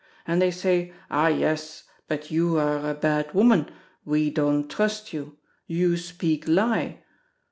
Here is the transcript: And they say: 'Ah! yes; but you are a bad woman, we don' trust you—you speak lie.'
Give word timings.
And 0.25 0.41
they 0.41 0.49
say: 0.49 0.93
'Ah! 1.11 1.27
yes; 1.27 1.83
but 2.07 2.31
you 2.31 2.57
are 2.57 2.89
a 2.89 2.95
bad 2.95 3.35
woman, 3.35 3.69
we 4.03 4.31
don' 4.31 4.67
trust 4.67 5.13
you—you 5.13 5.95
speak 5.95 6.47
lie.' 6.47 7.03